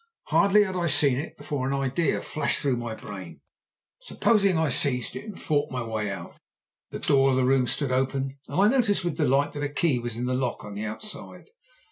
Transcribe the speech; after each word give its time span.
Hardly 0.29 0.63
had 0.63 0.75
I 0.75 0.87
seen 0.87 1.19
it 1.19 1.37
before 1.37 1.67
an 1.67 1.75
idea 1.75 2.23
flashed 2.23 2.59
through 2.59 2.77
my 2.77 2.95
brain. 2.95 3.41
Supposing 3.99 4.57
I 4.57 4.69
seized 4.69 5.15
it 5.15 5.25
and 5.25 5.39
fought 5.39 5.69
my 5.69 5.83
way 5.83 6.09
out. 6.09 6.39
The 6.89 6.97
door 6.97 7.29
of 7.29 7.35
the 7.35 7.45
room 7.45 7.67
stood 7.67 7.91
open, 7.91 8.39
and 8.47 8.59
I 8.59 8.67
noticed 8.67 9.05
with 9.05 9.17
delight 9.17 9.51
that 9.51 9.59
the 9.59 9.69
key 9.69 9.99
was 9.99 10.17
in 10.17 10.25
the 10.25 10.33
lock 10.33 10.65
on 10.65 10.73
the 10.73 10.85
outside. 10.85 11.51